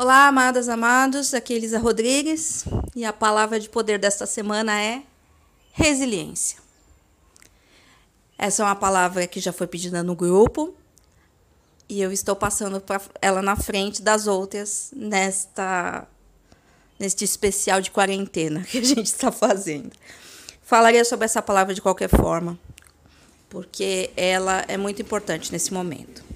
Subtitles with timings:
[0.00, 1.34] Olá, amadas, amados.
[1.34, 2.64] Aqui é Elisa Rodrigues
[2.94, 5.02] e a palavra de poder desta semana é
[5.72, 6.60] resiliência.
[8.38, 10.72] Essa é uma palavra que já foi pedida no grupo
[11.88, 12.80] e eu estou passando
[13.20, 16.06] ela na frente das outras nesta
[16.96, 19.90] neste especial de quarentena que a gente está fazendo.
[20.62, 22.56] Falaria sobre essa palavra de qualquer forma,
[23.50, 26.27] porque ela é muito importante nesse momento.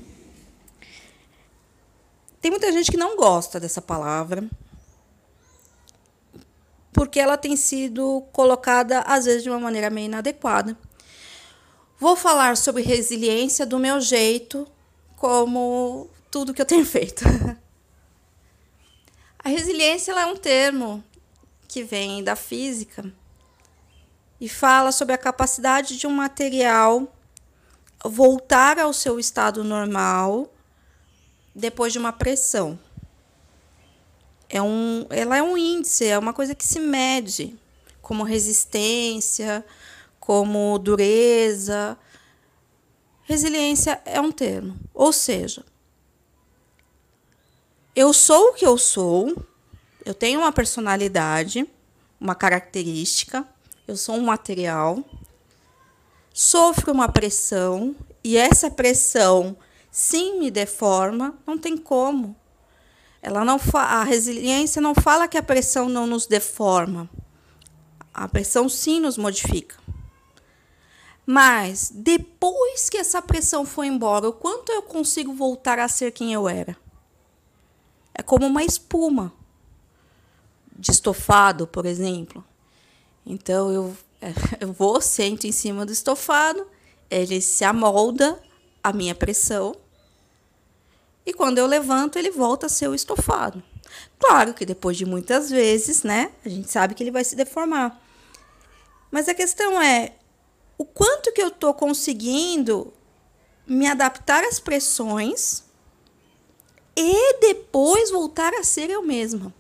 [2.43, 4.45] Tem muita gente que não gosta dessa palavra,
[6.93, 10.77] porque ela tem sido colocada, às vezes, de uma maneira meio inadequada.
[12.01, 14.67] Vou falar sobre resiliência do meu jeito,
[15.17, 17.23] como tudo que eu tenho feito.
[19.39, 21.03] A resiliência é um termo
[21.69, 23.05] que vem da física
[24.41, 27.07] e fala sobre a capacidade de um material
[28.05, 30.52] voltar ao seu estado normal
[31.55, 32.79] depois de uma pressão.
[34.49, 37.57] É um, ela é um índice, é uma coisa que se mede,
[38.01, 39.65] como resistência,
[40.21, 41.97] como dureza.
[43.23, 44.79] Resiliência é um termo.
[44.93, 45.65] Ou seja,
[47.95, 49.37] eu sou o que eu sou,
[50.05, 51.67] eu tenho uma personalidade,
[52.21, 53.47] uma característica,
[53.87, 55.03] eu sou um material,
[56.33, 59.57] sofro uma pressão e essa pressão
[59.93, 62.35] sim me deforma, não tem como.
[63.21, 67.09] Ela não a resiliência não fala que a pressão não nos deforma.
[68.13, 69.77] A pressão sim nos modifica.
[71.25, 76.33] Mas depois que essa pressão foi embora, o quanto eu consigo voltar a ser quem
[76.33, 76.77] eu era?
[78.15, 79.33] É como uma espuma
[80.77, 82.45] de estofado, por exemplo.
[83.25, 83.97] Então eu,
[84.59, 86.67] eu vou, sento em cima do estofado,
[87.09, 88.43] ele se amolda
[88.83, 89.77] à minha pressão
[91.25, 93.63] e quando eu levanto, ele volta a ser o estofado.
[94.19, 98.01] Claro que depois de muitas vezes, né, a gente sabe que ele vai se deformar.
[99.11, 100.15] Mas a questão é
[100.79, 102.93] o quanto que eu estou conseguindo
[103.67, 105.65] me adaptar às pressões
[106.97, 109.53] e depois voltar a ser eu mesma.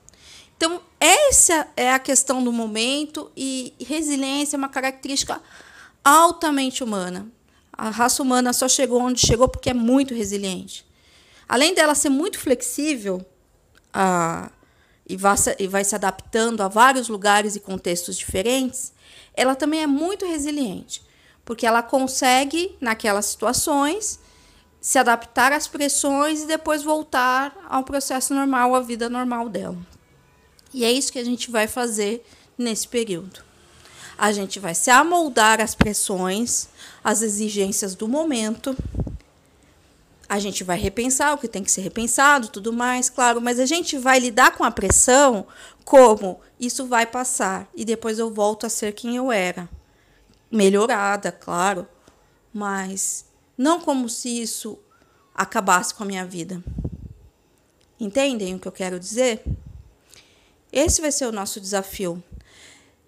[0.56, 5.40] Então, essa é a questão do momento e resiliência é uma característica
[6.04, 7.26] altamente humana.
[7.72, 10.86] A raça humana só chegou onde chegou porque é muito resiliente.
[11.52, 13.22] Além dela ser muito flexível
[13.92, 14.50] a,
[15.06, 18.90] e, vai, e vai se adaptando a vários lugares e contextos diferentes,
[19.34, 21.02] ela também é muito resiliente,
[21.44, 24.18] porque ela consegue, naquelas situações,
[24.80, 29.76] se adaptar às pressões e depois voltar ao processo normal, à vida normal dela.
[30.72, 32.24] E é isso que a gente vai fazer
[32.56, 33.44] nesse período.
[34.16, 36.70] A gente vai se amoldar às pressões,
[37.04, 38.74] às exigências do momento
[40.32, 43.66] a gente vai repensar o que tem que ser repensado, tudo mais, claro, mas a
[43.66, 45.46] gente vai lidar com a pressão
[45.84, 49.68] como isso vai passar e depois eu volto a ser quem eu era.
[50.50, 51.86] Melhorada, claro,
[52.50, 53.26] mas
[53.58, 54.78] não como se isso
[55.34, 56.64] acabasse com a minha vida.
[58.00, 59.44] Entendem o que eu quero dizer?
[60.72, 62.24] Esse vai ser o nosso desafio.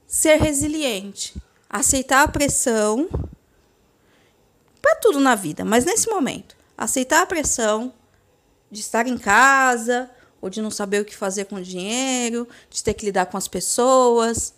[0.07, 1.35] Ser resiliente,
[1.71, 3.09] aceitar a pressão
[4.83, 7.93] para tudo na vida, mas nesse momento aceitar a pressão
[8.71, 12.85] de estar em casa, ou de não saber o que fazer com o dinheiro, de
[12.85, 14.53] ter que lidar com as pessoas,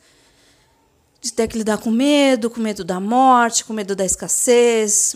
[1.21, 5.15] de ter que lidar com medo, com medo da morte, com medo da escassez,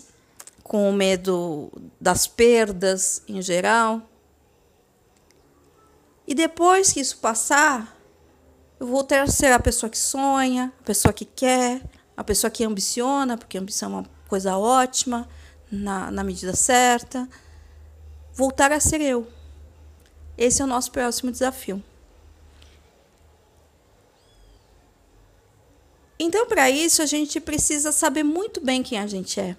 [0.63, 1.69] com o medo
[1.99, 4.01] das perdas em geral.
[6.25, 7.97] E depois que isso passar,
[8.79, 11.81] eu vou ter a ser a pessoa que sonha, a pessoa que quer,
[12.15, 15.27] a pessoa que ambiciona, porque ambição é uma coisa ótima
[15.71, 17.27] na, na medida certa,
[18.33, 19.27] voltar a ser eu.
[20.37, 21.81] Esse é o nosso próximo desafio.
[26.19, 29.57] Então, para isso, a gente precisa saber muito bem quem a gente é.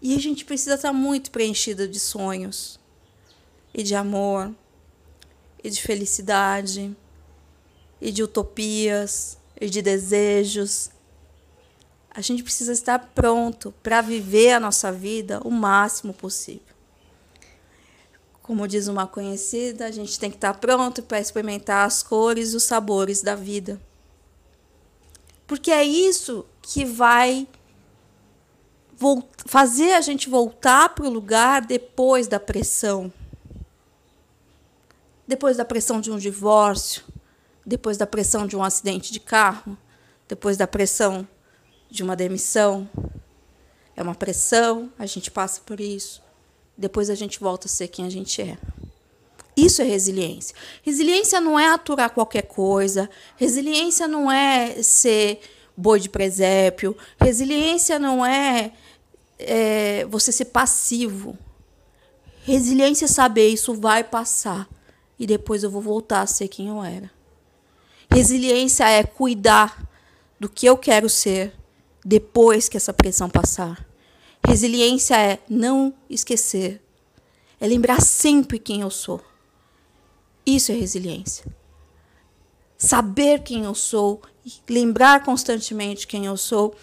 [0.00, 2.80] E a gente precisa estar muito preenchido de sonhos,
[3.74, 4.50] e de amor,
[5.62, 6.96] e de felicidade,
[8.00, 10.90] e de utopias, e de desejos,
[12.14, 16.60] a gente precisa estar pronto para viver a nossa vida o máximo possível.
[18.42, 22.56] Como diz uma conhecida, a gente tem que estar pronto para experimentar as cores e
[22.56, 23.80] os sabores da vida.
[25.46, 27.48] Porque é isso que vai
[29.46, 33.12] fazer a gente voltar para o lugar depois da pressão.
[35.26, 37.04] Depois da pressão de um divórcio,
[37.64, 39.78] depois da pressão de um acidente de carro,
[40.28, 41.26] depois da pressão
[41.92, 42.88] de uma demissão.
[43.94, 46.22] É uma pressão, a gente passa por isso.
[46.76, 48.56] Depois a gente volta a ser quem a gente é.
[49.54, 50.56] Isso é resiliência.
[50.82, 53.10] Resiliência não é aturar qualquer coisa.
[53.36, 55.40] Resiliência não é ser
[55.76, 56.96] boi de presépio.
[57.20, 58.72] Resiliência não é,
[59.38, 61.36] é você ser passivo.
[62.44, 64.66] Resiliência é saber isso vai passar
[65.18, 67.10] e depois eu vou voltar a ser quem eu era.
[68.10, 69.86] Resiliência é cuidar
[70.40, 71.52] do que eu quero ser
[72.04, 73.86] depois que essa pressão passar.
[74.46, 76.82] Resiliência é não esquecer,
[77.60, 79.20] é lembrar sempre quem eu sou.
[80.44, 81.44] Isso é resiliência.
[82.76, 84.20] Saber quem eu sou,
[84.68, 86.74] lembrar constantemente quem eu sou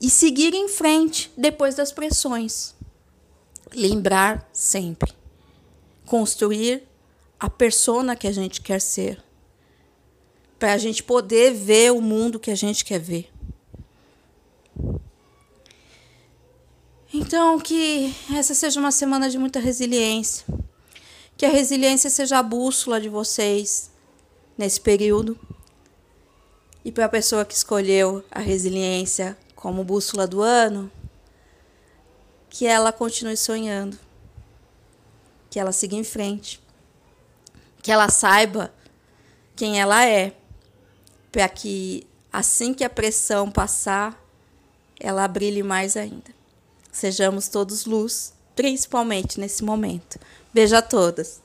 [0.00, 2.74] e seguir em frente depois das pressões.
[3.74, 5.12] Lembrar sempre.
[6.06, 6.84] Construir
[7.40, 9.20] a persona que a gente quer ser.
[10.56, 13.28] Para a gente poder ver o mundo que a gente quer ver.
[17.12, 20.44] Então, que essa seja uma semana de muita resiliência.
[21.38, 23.90] Que a resiliência seja a bússola de vocês
[24.58, 25.38] nesse período.
[26.84, 30.92] E para a pessoa que escolheu a resiliência como bússola do ano,
[32.50, 33.98] que ela continue sonhando.
[35.48, 36.60] Que ela siga em frente.
[37.82, 38.70] Que ela saiba
[39.56, 40.34] quem ela é.
[41.32, 44.22] Para que assim que a pressão passar,
[45.00, 46.37] ela brilhe mais ainda.
[46.92, 50.18] Sejamos todos luz, principalmente nesse momento.
[50.52, 51.40] Beijo a todas.